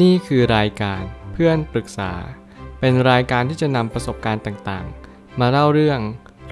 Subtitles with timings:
[0.00, 2.12] นี่คือรายการเพื่อนปรึกษา
[2.80, 6.00] เป็นรายการที่จะนำประสบการณ์ต่างๆ มาเล่าเรื่อง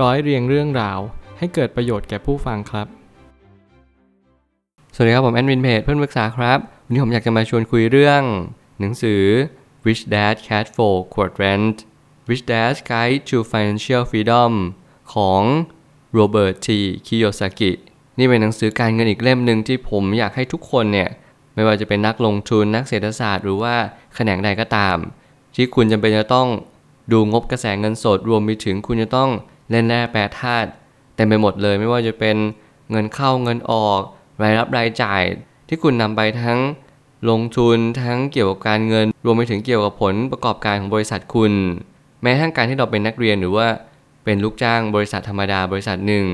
[0.01, 0.99] ร้อยเรียงเรื่องราว
[1.39, 2.87] ให้เกิดประโยชน์แก่ผู้ฟังครับ
[4.95, 8.23] สวัสดีครับ ผมแอดมินเพจเพื่อนปรึกษาครับ วันนี้ผมอยากจะมาชวนคุยเรื่อง
[8.81, 9.23] หนังสือ
[9.87, 11.77] Rich Dad's Cashflow Quadrant
[12.29, 14.53] Rich Dad's Guide to Financial Freedom
[15.15, 15.43] ของ
[16.15, 17.73] โรเบิร์ตทีคิโยซากิ
[18.19, 21.11] นี่เป็นหนังสือการเงินอีกเล่มหนึ่งที่ผมอยากให้ทุกคนเนี่ย
[21.55, 23.75] ไม่ว่าจะเป็นนักลงทุนนักเศรษฐศาสตร์ หรือว่า
[24.15, 24.97] แขนงใดก็ตาม
[25.55, 26.49] ที่คุณจำเป็นจะต้อง
[27.13, 29.31] ดูงบกระแสเงินสดรวมไปถึงคุณจะต้อง
[29.71, 30.69] เล่นแร่แปรธาตุ
[31.15, 32.37] เต็มไปหมดเลย ไม่ว่าจะเป็น
[32.91, 34.01] เงินเข้าเงินออก
[34.43, 35.23] รายรับรายจ่าย
[35.69, 36.59] ที่คุณนำไปทั้ง
[37.31, 41.53] ลงทุนทั้งเกี่ยวกับการเงิน รวมไปถึงเกี่ยวกับผลประกอบการของบริษัทคุณ
[42.23, 43.67] แม้ทั้งการที่เราเป็นนักเรียนหรือว่า
[44.25, 46.25] เป็นลูกจ้างบริษัทธรรมดาบริษัทหนึ่ง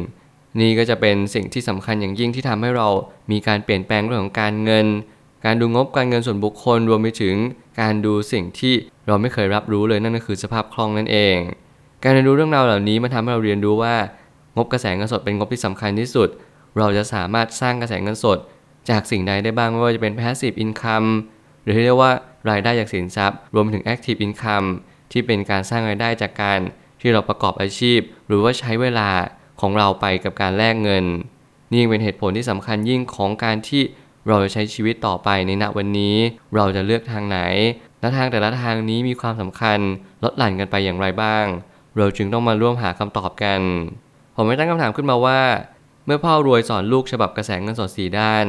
[0.61, 2.89] นี่ก็จะเป็นสิ่งที่สำคัญอย่างยิ่งที่ทำให้เรา
[3.31, 4.87] มีการเปลี่ยนแปลงเรื่องของการเงิน
[5.45, 7.37] การดูงบการเงินส่วนบุคคลรวมไปถึง
[7.81, 8.75] การดูสิ่งที่
[9.07, 11.37] เราไม่เคยรับรู้เลยนั่นก็คือสภาพคล่องนั่นเอง
[12.03, 13.95] การเรียนรู้เรื่องราวเหล่านี้มันทำให้เราเรียนรู้ว่า
[14.57, 16.29] งบกระแสเงินสดเป็นงบที่สำคัญที่สุด
[16.79, 18.39] เราจะสามารถสร้างกระแสเงินสด
[18.91, 21.09] จากสิ่งใดได้บ้างไม่ว่าจะเป็น passive income
[21.63, 22.11] หรือที่เรียกว่า
[22.51, 24.67] รายได้จากสินทรัพย์ รวมไปถึง active income
[25.13, 26.61] ที่เป็นการสร้างรายได้จากการ
[27.01, 29.09] ที่เราประกอบอาชีพ หรือว่าใช้เวลา
[29.61, 31.05] ของเราไปกับการแลกเงิน
[31.71, 33.83] นี่ยังเป็นเหตุผลที่สำคัญยิ่งของการที่
[34.29, 36.17] เราจะใช้ชีวิตต่อไปในณวันนี้
[36.57, 37.39] เราจะเลือกทางไหน
[38.01, 39.79] และทางแต่ละทางนี้มีความสำคัญ
[40.25, 41.45] ลดหลั่นกันไปอย่างไรบ้าง
[41.97, 43.61] เราจึงต้องมาร่วมหาคำตอบกัน
[44.37, 45.41] ผมไม่ตั้งคำถามขึ้นมาว่า
[46.07, 48.47] เมื่อพ่อรวยสอนลูกฉบับกระแสเงินสดสีด้าน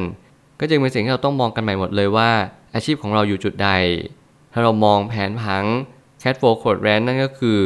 [0.59, 2.29] ก็จึงเป็นสิ่งที่เราต้องมองกันใหม่หมดเลยว่า
[2.75, 3.69] อาชีพของเราอยู่จุดใด
[4.53, 5.65] ถ้าเรามองแผนผัง
[6.21, 7.59] Cat for Code Rand นั่นก็คือ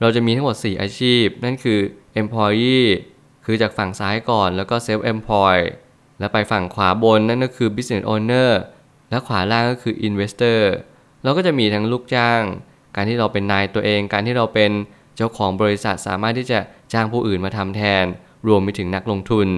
[0.00, 1.78] เราจะมีทั้งหมด 4 อาชีพ นั่นคือ
[2.20, 2.86] Employee
[3.44, 5.66] คือจากฝั่งซ้ายก่อนแล้วก็ Self Employed
[6.18, 8.50] แล้วไปฝั่งขวาบนนั่นก็คือ Business Owner
[9.10, 10.60] และขวาล่างก็คือ Investor
[11.22, 12.42] เราก็จะมีทั้งลูกจ้าง
[12.96, 14.70] การที่เราเป็นนายตัวเอง การที่เราเป็น
[15.16, 16.60] เจ้าของบริษัทสามารถที่จะ
[16.92, 18.04] จ้างผู้อื่นมาทำแทน
[18.48, 19.48] รวมไปถึงนักลงทุน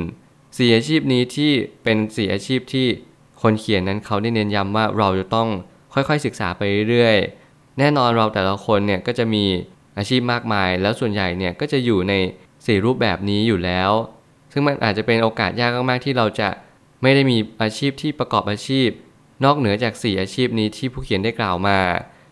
[0.57, 1.53] สี่อาชีพนี้ที่
[1.85, 2.87] เป็นสี่อาชีพที่
[3.43, 5.49] คนเขียนนั้นเขาได้เน้นย้ำว่าเราจะต้อง
[5.95, 9.45] ค่อยๆศึกษาไปเรื่อยๆ แน่นอนเราแต่ละคนเนี่ยก็จะมี
[9.99, 12.15] อาชีพมากมาย แล้วส่วนใหญ่เนี่ยก็จะอยู่ใน
[12.69, 13.91] สี่รูปแบบนี้อยู่แล้ว
[14.53, 16.49] ซึ่งมันอาจจะเป็นโอกาสยากมากๆที่เราจะ
[17.03, 18.89] ไม่ได้มีอาชีพที่ประกอบอาชีพ
[19.45, 21.79] นอกเหนือจาก 4 อาชีพนี้ที่ผู้เขียนได้กล่าวมา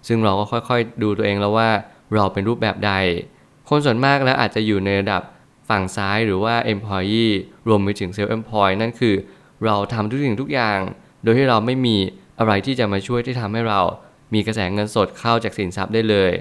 [0.06, 1.70] ซึ่งเราก็ค่อยๆ ดูตัวเองแล้วว่า
[2.14, 2.92] เราเป็นรูปแบบใด
[3.69, 5.22] คนส่วนมากแล้วอาจจะอยู่ในระดับ
[5.69, 7.32] ฝั่งซ้ายหรือว่า employee
[7.68, 9.14] รวมไปถึง self employed นั่นคือ
[9.64, 10.78] เราทำทุกสิ่งทุกอย่าง
[11.22, 11.97] โดยที่เราไม่มี
[12.38, 13.80] อะไรที่จะมาช่วยที่ทำให้เรา
[14.34, 16.32] มีกระแสเงินสดเข้าจากสินทรัพย์ได้เลย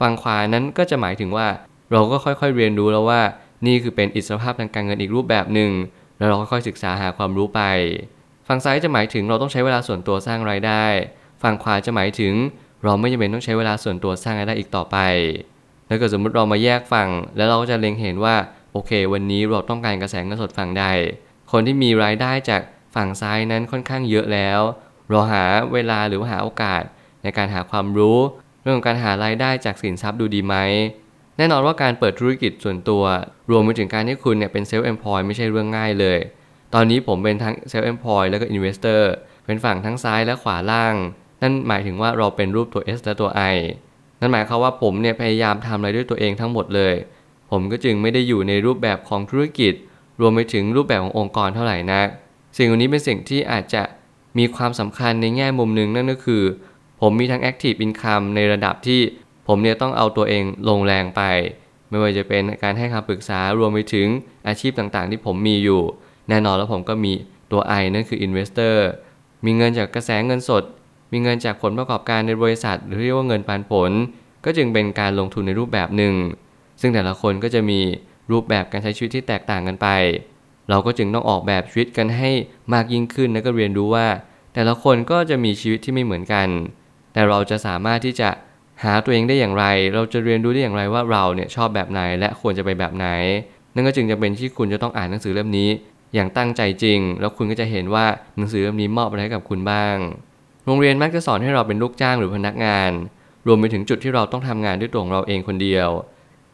[0.00, 1.46] ฝั่งขวานั้นก็จะหมายถึงว่า
[1.92, 3.20] เราก็ค่อยๆเรียนรู้แล้วว่า
[3.66, 5.70] นี่คือเป็นอิสรภาพทางการเงินอีกรูปแบบหนึ่ง
[6.18, 7.60] แล้วเราค่อยๆศึกษาหาความรู้ไป
[8.48, 10.84] ฝั่งซ้ายจะหมายถึงเราต้องใช้เวลาส่วนตัวสร้างรายได้
[11.42, 12.34] ฝั่งขวาจะหมายถึง
[12.84, 14.96] เราไม่จำเป็นต้องใช้เวลาส่วนตัวสร้างรายได้อีกต่อไป
[15.86, 18.36] แล้วก็สมมติเรามาแยกฝั่ง แล้วเราก็จะเล็งเห็นว่า
[18.72, 20.84] โอเค วันนี้เราต้องการกระแสเงินสดฝั่งใด
[21.52, 22.62] คนที่มีรายได้จาก
[22.94, 24.60] ฝั่งซ้ายนั้นค่อนข้างเยอะแล้ว
[25.08, 26.82] เราหาเวลาหรือว่าหาโอกาส
[27.22, 28.18] ในการหาความรู้
[28.62, 30.56] เรื่องของการหารายได้จากสินทรัพย์ดูดีไหม
[31.38, 33.02] แน่นอนว่าการเปิดธุรกิจส่วนตัว
[33.50, 36.18] รวมไปถึงการที่คุณเนี่ยเป็นเซลล์ e อ p l o y ไม่ใช่เรื่องง่ายเลย
[36.74, 39.02] ตอนนี้ผมเป็นทั้งเซลล์ e อ p l o y แล้วก็ Investor
[39.46, 40.94] เป็นฝั่งทั้งซ้ายและขวาล่าง
[41.42, 43.56] นั่นหมายถึงว่าเราเป็นรูปตัว S และตัว I
[44.20, 46.94] นั่นหมายความว่าผมเนี่ยพยายามทำอะไรด้วยตัวเองทั้งหมดเลย
[47.50, 49.74] ผมก็จึงไม่ได้อยู่ในรูปแบบของธุรกิจ
[50.20, 52.08] รวมไปถึงรูปแบบขององค์กรเท่าไหร่นัก
[52.56, 53.82] สิ่งเหล่านี้เป็นสิ่งที่อาจจะ
[54.38, 56.42] มีความสำคัญในแง่มุมหนึ่งนั่นก็คือ
[57.00, 59.00] ผมมีทั้ง Active Income ในระดับที่
[59.48, 61.22] ผมเนี่ยต้องเอาตัวเองลงแรงไป
[61.88, 64.08] ไม่ว่าจะเป็นการให้คำปรึกษารวมไปถึง
[64.48, 65.82] อาชีพต่างๆ ที่ผมมีอยู่
[66.28, 67.12] แน่นอนแล้วผมก็มี
[67.52, 68.76] ตัว I นั่นคือ Investor
[69.44, 70.64] มีเงินจากกระแสเงินสด
[71.12, 73.90] มีเงินจากผลประกอบการในบริษัท หรือเรียกว่าเงินปันผล
[74.44, 76.14] ก็จึงเป็นการลงทุนในรูปแบบหนึ่ง
[76.80, 77.80] ซึ่งแต่ละคนก็จะมี
[78.32, 79.88] รูปแบบการใช้ชีวิตที่แตกต่างกันไป
[80.70, 82.30] เราก็จึงต้องออกแบบชีวิตกันให้
[82.72, 84.06] มากยิ่งขึ้นและก็เรียนรู้ว่า
[84.54, 86.48] แต่ละคนก็จะมีชีวิตที่ไม่เหมือนกัน
[87.12, 88.30] แต่เราจะสามารถที่จะ
[88.84, 89.64] หาตัวเองได้อย่างไร
[89.94, 93.06] เราจะเรียนรู้ได้อย่างไรว่าเราเนี่ยชอบแบบไหนและควรจะไปแบบไหน
[93.74, 95.68] นั่นก็จึงจะเป็นที่คุณจะต้องอ่านหนังสือเล่มนี้
[96.14, 99.96] อย่างตั้งใจจริง แล้วคุณก็จะเห็นว่าหนังสือเล่มนี้มอบอะไรให้กับคุณบ้าง
[100.66, 102.90] โรงเรียนมักจะสอนให้เราเป็นลูกจ้างหรือพนักงาน
[103.46, 105.88] รวมไปถึงจุดที่เราต้องทำงานด้วยตัวของเราเองคนเดียว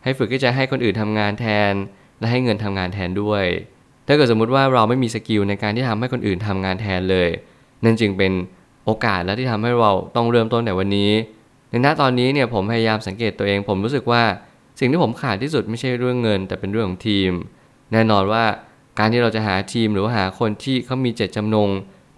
[0.04, 1.72] ให้ฝึกที่จะให้คนอื่นทำงานแทน
[2.18, 3.44] และให้เงินทำงานแทนด้วย
[4.06, 7.28] ถ้าเกิดสมมุติว่าเราไม่มีสกิลในการที่ทำให้คนอื่นทำงานแทนเลย
[7.84, 8.32] นั่นจึงเป็น
[8.84, 11.10] โอกาสและที่ทำให้เราต้องเริ่มต้นแต่วันนี้
[11.74, 14.22] ในณตอนนี้เนี่ยผมพยายามสังเกตตัวเอง ผมรู้สึกว่า
[14.80, 17.30] สิ่งที่ผมขาดที่สุดไม่ใช่เรื่องเงิน แต่เป็นเรื่องของทีม
[17.92, 18.44] แน่นอนว่า
[18.98, 21.68] การที่เราจะหาทีมหรือว่าหาคนที่เขามีเจตจำนง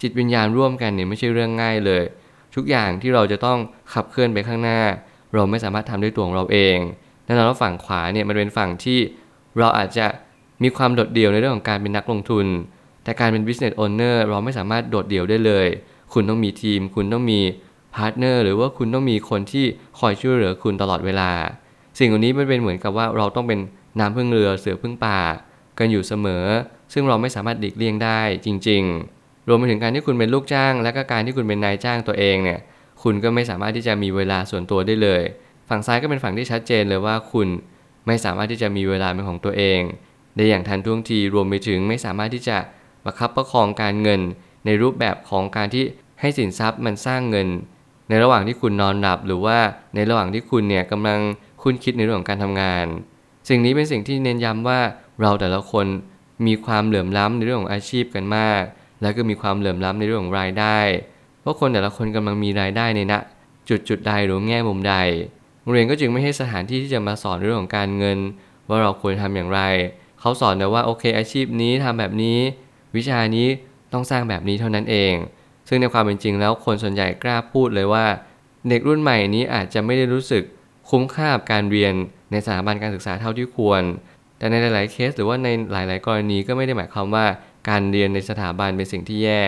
[0.03, 2.03] จิตวิญญาณร่วมกันเนี่ยไม่ใช่เรื่องง่ายเลย
[2.55, 3.59] ทุกอย่างที่เราจะต้อง
[3.93, 4.81] ขับเคลื่อนไปข้างหน้า
[5.35, 6.77] เราไม่สามารถทำด้วยตัวของเราเอง
[7.27, 8.99] แน่นอนว่าฝั่งขวาเนี่ยมันเป็นฝั่งที่
[9.59, 10.07] เราอาจจะ
[10.63, 12.47] มีความโดดเดี่ยวในเรื่องของการเป็นนักลงทุน
[13.05, 15.67] แต่การเป็น business owner เราไม่สามารถโดดเดี่ยวได้เลย
[16.13, 17.41] คุณต้องมีทีม คุณต้องมี
[17.97, 19.65] partner หรือว่าคุณต้องมีคนที่
[19.99, 21.31] คอยช่วยเหลือคุณตลอดเวลา
[21.99, 23.61] สิ่งเหล่านี้มันเป็นเหมือนกับว่าเราต้องเป็น
[24.01, 25.21] น้ำพึ่งเรือเสือพึ่งป่า
[25.79, 26.45] กันอยู่เสมอ
[26.93, 28.83] ซึ่งเราไม่สามารถหลีกเลี่ยงได้จริง
[29.17, 32.61] ๆ รวมไปถึงการที่คุณเป็นลูกจ้าง และก็การที่คุณเป็นนายจ้างตัวเองเนี่ย
[33.03, 35.23] คุณก็ไม่สามารถที่จะมีเวลาส่วนตัวได้เลย
[35.69, 37.49] ฝั่งซ้ายก็เป็นฝั่งที่ชัดเจนเลยว่าคุณ
[38.07, 39.81] ไม่สามารถที่จะมีเวลาเป็นของตัวเอง
[40.37, 42.59] ได้อย่างทันท่วงทีรวมไปถึงไม่สามารถที่จะ
[43.05, 44.21] ประคับประคองการเงิน
[44.67, 45.85] ในรูปแบบของการที่
[46.21, 47.49] ให้สินทรัพย์มันสร้างเงิน
[48.09, 49.59] ในระหว่างที่คุณนอนหลับหรือว่า
[49.95, 51.21] ในระหว่างที่คุณเนี่ยกำลัง
[51.63, 52.87] คุ้นคิดในเรื่องของการทำงาน
[53.49, 54.81] สิ่งนี้เป็นสิ่งที่เน้นย้ำว่า
[55.21, 55.87] เราแต่ละคน
[56.47, 58.63] มีความเหลื่อมล้ำในเรื่องของอาชีพกันมาก
[59.03, 60.79] แล้วก็มีความเหลื่อมล้ำในเรื่องของรายได้
[61.41, 63.15] เพราะคนแต่ละคนกำลังมีรายได้ในณ
[63.69, 64.95] จุดจุดใดหรือแง่มุมใด
[65.63, 68.19] โรงเรียนก็จึงไม่ให้สถานที่ที่จะมาสอนเรื่องของการเงิน
[68.69, 69.61] ว่าเราควรทำอย่างไร
[70.21, 72.39] เขาสอนแต่ว่าโอเคอาชีพนี้ทำแบบนี้
[72.97, 73.47] วิชานี้
[73.93, 75.15] ต้องสร้างแบบนี้เท่านั้นเอง
[75.69, 78.07] ซึ่งในความเป็นจริงแล้วคนส่วนใหญ่กล้าพูดเลยว่า
[78.69, 80.43] เด็กรุ่นใหม่นี้อาจจะไม่ได้รู้สึก
[80.91, 81.95] คุ้มค่ากับการเรียน
[82.33, 83.83] ในสถาบันการศึกษาเท่าที่ควร
[84.39, 87.27] แต่ในหลาย ๆ เคส หรือว่าในหลาย ๆ กรณีก็ไม่ได้หมายความว่า
[87.69, 89.43] การเรียนในสถาบันเป็นสิ่งที่แย่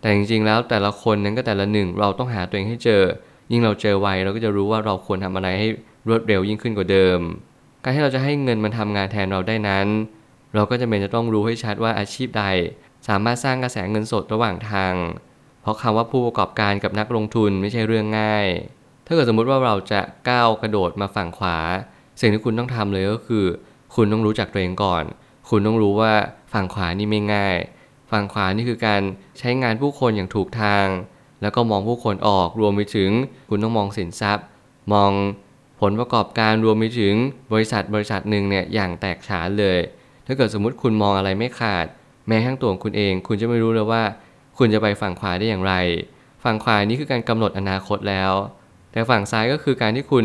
[0.00, 3.02] แต่จริง ๆ แล้วแต่ละคนนั้นก็แต่ละหนึ่งเราต้องหาตัวเองให้เจอ
[3.50, 5.68] ยิ่งเราเจอไวเราก็จะรู้ว่าเราควรทำอะไรให้
[6.08, 7.20] รวดเร็วยิ่งขึ้นกว่าเดิม
[7.82, 9.86] การที่เราจะให้เงินมันทำงานแทนเราได้นั้น
[10.54, 12.44] เราก็จะเป็นจะต้องรู้ให้ชัดว่าอาชีพใด
[13.08, 14.92] สามารถสร้างกระแสเงินสดระหว่างทาง
[15.64, 18.46] เพราะคำว่าผู้ประกอบการกับนักลงทุนไม่ใช่เรื่องง่าย
[19.06, 21.58] ถ้าเกิดสมมุติว่าเราจะก้าวกระโดดมาฝั่งขวา
[22.20, 23.44] สิ่งที่คุณต้องทำเลยก็คือ
[23.94, 25.04] คุณต้องรู้จักตัวเองก่อน
[25.50, 26.12] คุณต้องรู้ว่า
[26.52, 27.56] ฝั่งขวานี่ไม่ง่าย
[28.10, 29.02] ฝั่งขวานี่คือการ
[29.38, 30.86] ใช้งานผู้คนอย่างถูกทาง
[31.42, 33.10] แล้วก็มองผู้คนออกรวมไปถึง
[33.50, 34.46] คุณต้องมองสินทรัพย์
[34.92, 35.10] มอง
[35.80, 37.14] ผลประกอบการรวมไปถึง
[37.52, 39.78] บริษัทบริษัทหนึ่งเนี่ยอย่างแตกฉานเลย
[40.26, 41.86] ถ้าเกิดสมมติคุณมองอะไรไม่ขาด
[42.28, 44.02] แม้ทั้งตัวของคุณเอง คุณจะไม่รู้เลยว่า
[44.58, 45.74] คุณจะไปฝั่งขวาได้อย่างไร
[46.44, 48.32] ฝั่งขวานี้คือการกำหนดอนาคตแล้ว
[48.92, 50.24] แต่ฝั่งซ้ายก็คือการที่คุณ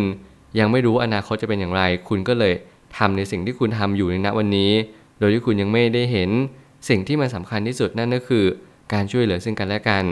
[0.59, 2.53] ยังไม่รู้อนาคตจะเป็นอย่างไร คุณก็เลย
[2.97, 4.71] ทำในสิ่งที่คุณทำอยู่ในณวันนี้
[5.19, 6.29] โดยที่คุณยังไม่ได้เห็น
[6.89, 8.45] สิ่งที่มันสาคัญที่สุดนั่นก็คือ
[8.93, 10.05] การช่วยเหลือซึ่งกันและกัน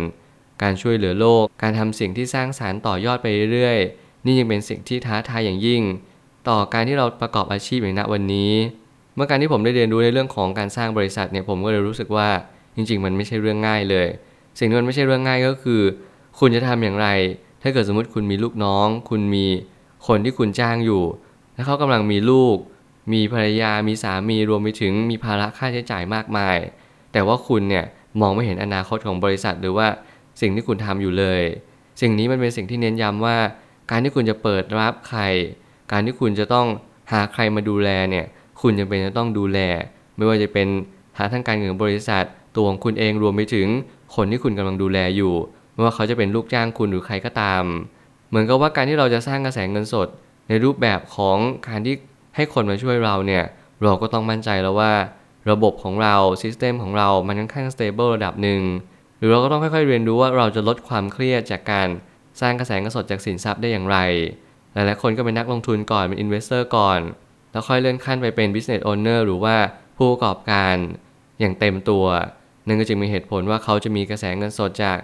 [0.64, 5.82] การช่วยเหลือโลก การทำสิ่งที่สร้างสารรค์ต่อยอดไปเรื่อยๆ นี่ยังเป็นสิ่งที่ท้าทายอย่างยิ่ง
[6.50, 8.52] ต่อการที่เราประกอบอาชีพอย่างณวันนี้
[9.16, 12.30] เมื่อการที่ผมได้เรียนรู้ในเรื่องของการสร้างบริษัทเนี่ยผมก็เลยรู้สึกว่า
[12.78, 14.08] จริงๆ มันไม่ใช่เรื่องง่ายเลย
[14.60, 15.82] สิ่งที่มันไม่ใช่เรื่องง่ายก็คือ
[16.40, 17.08] คุณจะทำอย่างไร
[17.62, 19.46] ถ้าเกิดสมมติคุณมีลูกน้อง คุณมี
[20.08, 21.04] คนที่คุณจ้างอยู่
[21.54, 22.58] และเขากำลังมีลูก
[23.14, 26.58] มีภรรยา มีสามี รวมไปถึงมีภาระค่าใช้จ่ายมากมาย
[27.12, 27.86] แต่ว่าคุณเนี่ย
[28.22, 29.88] มองไม่เห็นอนาคตของบริษัทหรือว่า
[30.42, 31.42] สิ่งที่คุณทำอยู่เลย
[32.02, 33.38] สิ่งนี้มันเป็นสิ่งที่เน้นย้ำว่า
[33.92, 35.22] การที่คุณจะเปิดรับใคร
[35.92, 36.68] การที่คุณจะต้อง
[37.12, 38.26] หาใครมาดูแลเนี่ย
[38.62, 39.60] คุณจำเป็นจะต้องดูแล
[40.16, 40.68] ไม่ว่าจะเป็น
[41.18, 42.24] หาทางการเงินบริษัท
[42.58, 43.68] ตัวของคุณเองรวมไปถึง
[44.16, 45.34] คนที่คุณกำลังดูแลอยู่
[45.74, 47.64] ไม่ว่าเขาจะเป็นลูกจ้างคุณหรือใครก็ตาม
[48.30, 50.08] เหมือนกับว่าการที่เราจะสร้างกระแสเงินสด
[50.50, 51.38] ในรูปแบบของ
[51.68, 51.96] การที่
[52.36, 53.44] ให้คนมาช่วยเราเนี่ย
[53.84, 54.94] เราก็ต้องมั่นใจแล้วว่า
[55.52, 58.62] ระบบของเรา system ของเรามันค่อนข้าง stable ระดับหนึ่ง
[59.18, 61.88] หรือเราก็ต้องค่อยๆเรียนรู้ว่าเราจะลดความเครียดจากการ
[62.42, 63.98] สร้างกระแสเงินสดจากสินทรัพย์ได้อย่างไร
[64.74, 67.00] หลายๆคนก็เป็นนักลงทุนก่อนเป็น investor ก่อน
[67.52, 69.56] แล้วค่อยเลื่อนขั้นไปเป็น business owner หรือว่า
[69.98, 70.76] ผู้ประกอบการ
[71.40, 72.06] อย่างเต็มตัว
[72.68, 74.98] นั่นก็จึงมีเหตุผลว่าเขาจะมีกระแสเงินสดจาก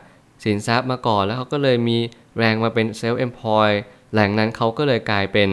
[0.43, 1.98] สินทรัพย์มาก่อน แล้วเขาก็เลยมี
[2.38, 3.70] แรงมาเป็น self employ
[4.13, 5.50] แหล่งนั้นเขาก็เลยกลายเป็น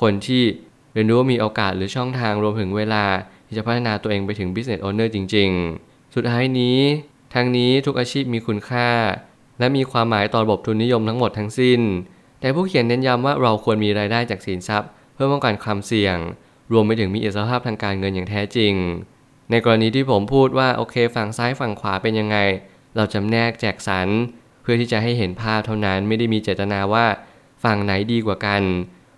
[0.00, 0.42] คนที่
[0.92, 3.04] เรียนรู้ว่ามีโอกาสหรือช่องทางรวมถึงเวลา
[3.46, 5.50] ที่จะพัฒนาตัวเองไปถึง business owner จริง
[5.82, 6.78] ๆ สุดท้ายนี้
[7.34, 8.88] ทั้งนี้ทุกอาชีพมีคุณค่า
[9.58, 11.80] และมีความหมายต่อระบบทุนนิยมทั้งหมดทั้งสิ้น
[12.40, 16.16] แต่ผู้เขียนเน้นย้ำว่าเราควรมีรายได้จากสินทรัพย์ เพื่อป้องกันความเสี่ยง
[16.72, 18.74] รวมไปถึงมีอิสรภาพทางการเงินอย่างแท้จริง
[19.50, 22.36] ในกรณีที่ผมพูดว่าโอเคฝั่งซ้ายฝั่งขวาเป็นยังไง
[22.96, 24.08] เราจำแนกแจกสรร
[24.62, 27.06] เพื่อที่จะให้เห็นภาพเท่านั้นไม่ได้มีเจตนาว่า
[27.64, 28.62] ฝั่งไหนดีกว่ากัน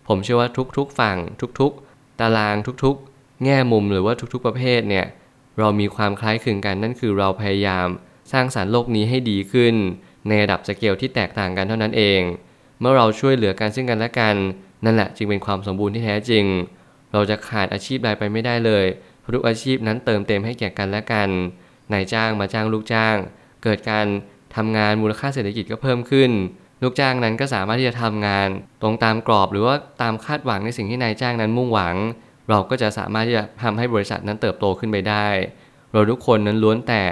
[0.09, 1.17] ผมเชื่อว่าทุกๆ ฝั่ง
[1.61, 5.07] ทุกๆ ตารางทุกๆ แง่มุมหรือว่าทุกๆประเภทเนี่ย
[5.59, 7.87] เรามีความคล้ายคลึงกันนั่นคือเราพยายาม
[8.33, 9.75] สร้างสารรค์โลกนี้ให้ดีขึ้น
[10.29, 12.21] ในระดับสเกลที่แตกต่างกันเท่านั้นเอง
[12.81, 14.37] เมื่อเราช่วยเหลือกันซึ่งกันและกัน
[14.85, 16.45] นั่นแหละจึงเป็นความสมบูรณ์ที่แท้จริง
[17.13, 18.87] เราจะขาดอาชีพใดไปไม่ได้เลย
[19.35, 21.29] ทุกอาชีพนั้นเติมเต็มให้แก่กันและกัน
[21.93, 23.17] นายจ้างมาจ้างลูกจ้าง
[23.63, 24.07] เกิดการ
[24.57, 26.31] ทำงานมูลค่าเศรษฐกิจก็เพิ่มขึ้น
[26.83, 28.49] ลูกจ้างนั้นก็สามารถที่จะทำงาน
[28.83, 31.95] ตรงตามกรอบหรือว่าตามคาดหวังในสิ่งที่นายจ้างนั้นมุ่งหวัง
[32.49, 35.27] เราก็จะสามารถที่จะทำให้บริษัทนั้นเติบโตขึ้นไปได้
[35.93, 37.03] เราทุกคนนั้นล้วนแต่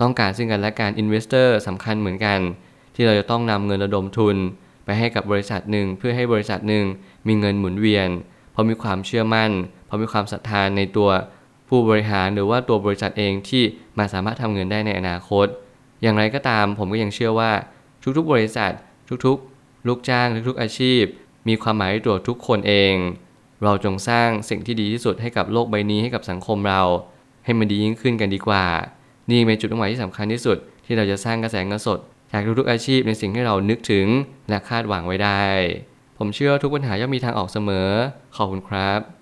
[0.00, 2.38] ต้องการซึ่งกันและกัน investor สำคัญเหมือนกัน
[2.94, 4.36] ที่เราจะต้องนำเงินระดมทุน
[4.84, 6.84] ไปให้กับบริษัทหนึ่งเพื่อให้บริษัทหนึ่ง
[7.26, 8.08] มีเงินหมุนเวียน
[8.52, 9.50] เพราะมีความเชื่อมั่น
[9.86, 11.10] เพราะมีความศรัทธานในตัว
[11.74, 13.62] ผู้บริหารหรือว่าตัวบริษัทเองที่
[13.98, 15.46] มาสามารถทำเงินได้ในอนาคต
[16.02, 17.52] อย่างไรก็ตามผมก็ยังเชื่อว่า
[18.16, 18.72] ทุกๆบริษัท
[19.26, 21.02] ทุกๆ ลูกจ้างทุกๆอาชีพ
[21.48, 22.94] มีความหมายในตัวทุกคนเอง
[23.64, 26.82] เราจงสร้างสิ่งที่ดีที่สุดให้กับโลกใบนี้ให้กับสังคมเรา
[27.44, 28.64] ให้มันดียิ่งขึ้นกันดีกว่า
[29.30, 31.98] นี่เป็นจุดมุ่งหมายที่สำคัญที่สุด ที่เราจะสร้างกระแสเงินสด
[32.32, 34.06] จากทุกๆอาชีพในสิ่งที่เรานึกถึง
[34.48, 35.42] และคาดหวังไว้ได้
[36.18, 37.88] ผมเชื่อทุกปัญหาย่อมมีทางออกเสมอ
[38.36, 39.21] ขอบคุณครับ